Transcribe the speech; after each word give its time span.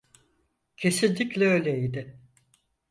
Kesinlikle 0.77 1.47
öyleydi. 1.47 2.19